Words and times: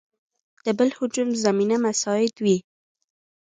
د 0.65 0.67
بل 0.77 0.89
هجوم 0.97 1.29
زمینه 1.43 1.77
مساعد 1.85 2.33
وي. 2.43 2.57